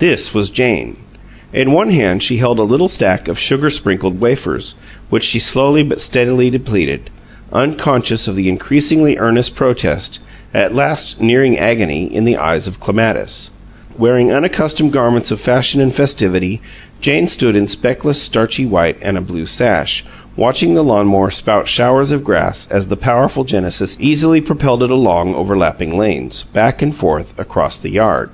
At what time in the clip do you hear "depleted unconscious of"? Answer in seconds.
6.50-8.34